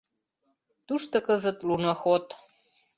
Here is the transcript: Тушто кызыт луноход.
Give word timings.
Тушто 0.87 1.17
кызыт 1.25 1.57
луноход. 1.67 2.25